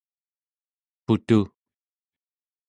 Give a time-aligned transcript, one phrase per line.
[1.05, 1.39] putu²